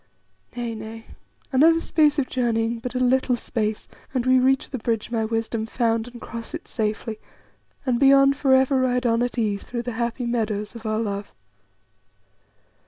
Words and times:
Nay, 0.57 0.73
nay, 0.73 1.05
another 1.51 1.79
space 1.79 2.17
of 2.17 2.27
journeying, 2.27 2.79
but 2.79 2.95
a 2.95 2.99
little 2.99 3.35
space, 3.35 3.87
and 4.15 4.25
we 4.25 4.39
reach 4.39 4.71
the 4.71 4.79
bridge 4.79 5.11
my 5.11 5.23
wisdom 5.25 5.67
found, 5.67 6.07
and 6.07 6.19
cross 6.19 6.55
it 6.55 6.67
safely, 6.67 7.19
and 7.85 7.99
beyond 7.99 8.35
for 8.35 8.55
ever 8.55 8.79
ride 8.81 9.05
on 9.05 9.21
at 9.21 9.37
ease 9.37 9.61
through 9.61 9.83
the 9.83 9.91
happy 10.01 10.25
meadows 10.25 10.73
of 10.73 10.87
our 10.87 10.97
love." 10.99 11.31